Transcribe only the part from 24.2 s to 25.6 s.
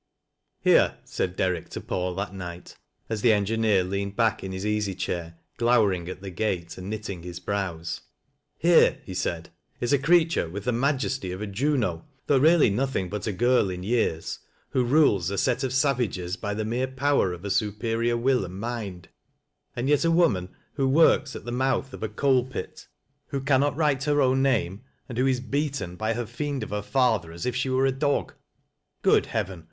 name, and who is